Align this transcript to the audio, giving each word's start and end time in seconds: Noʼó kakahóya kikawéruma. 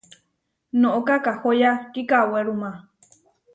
Noʼó 0.79 0.99
kakahóya 1.07 1.71
kikawéruma. 1.93 2.69